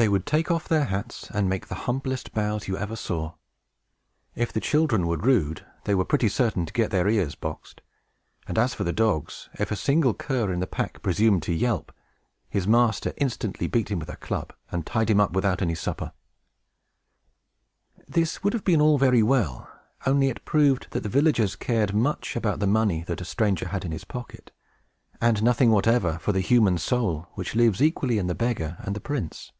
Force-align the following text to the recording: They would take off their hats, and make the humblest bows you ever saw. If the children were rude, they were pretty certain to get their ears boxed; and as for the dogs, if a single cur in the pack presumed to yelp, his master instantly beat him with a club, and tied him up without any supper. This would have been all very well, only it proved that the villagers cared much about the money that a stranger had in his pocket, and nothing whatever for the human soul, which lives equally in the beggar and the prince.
They 0.00 0.08
would 0.08 0.26
take 0.26 0.48
off 0.48 0.68
their 0.68 0.84
hats, 0.84 1.28
and 1.34 1.48
make 1.48 1.66
the 1.66 1.74
humblest 1.88 2.32
bows 2.32 2.68
you 2.68 2.78
ever 2.78 2.94
saw. 2.94 3.32
If 4.36 4.52
the 4.52 4.60
children 4.60 5.08
were 5.08 5.16
rude, 5.16 5.66
they 5.86 5.94
were 5.96 6.04
pretty 6.04 6.28
certain 6.28 6.64
to 6.66 6.72
get 6.72 6.92
their 6.92 7.08
ears 7.08 7.34
boxed; 7.34 7.80
and 8.46 8.56
as 8.58 8.74
for 8.74 8.84
the 8.84 8.92
dogs, 8.92 9.48
if 9.54 9.72
a 9.72 9.74
single 9.74 10.14
cur 10.14 10.52
in 10.52 10.60
the 10.60 10.68
pack 10.68 11.02
presumed 11.02 11.42
to 11.42 11.52
yelp, 11.52 11.90
his 12.48 12.64
master 12.64 13.12
instantly 13.16 13.66
beat 13.66 13.90
him 13.90 13.98
with 13.98 14.08
a 14.08 14.14
club, 14.14 14.52
and 14.70 14.86
tied 14.86 15.10
him 15.10 15.18
up 15.18 15.32
without 15.32 15.62
any 15.62 15.74
supper. 15.74 16.12
This 18.06 18.44
would 18.44 18.52
have 18.52 18.62
been 18.64 18.80
all 18.80 18.98
very 18.98 19.24
well, 19.24 19.68
only 20.06 20.28
it 20.28 20.44
proved 20.44 20.92
that 20.92 21.02
the 21.02 21.08
villagers 21.08 21.56
cared 21.56 21.92
much 21.92 22.36
about 22.36 22.60
the 22.60 22.68
money 22.68 23.02
that 23.08 23.20
a 23.20 23.24
stranger 23.24 23.66
had 23.66 23.84
in 23.84 23.90
his 23.90 24.04
pocket, 24.04 24.52
and 25.20 25.42
nothing 25.42 25.72
whatever 25.72 26.20
for 26.20 26.30
the 26.30 26.40
human 26.40 26.78
soul, 26.78 27.26
which 27.34 27.56
lives 27.56 27.82
equally 27.82 28.18
in 28.18 28.28
the 28.28 28.34
beggar 28.36 28.76
and 28.84 28.94
the 28.94 29.00
prince. 29.00 29.50